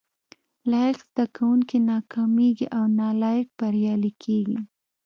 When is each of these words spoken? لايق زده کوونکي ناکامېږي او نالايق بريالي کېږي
لايق 0.71 0.97
زده 1.07 1.25
کوونکي 1.37 1.77
ناکامېږي 1.91 2.67
او 2.77 2.83
نالايق 2.99 3.47
بريالي 3.59 4.11
کېږي 4.23 4.59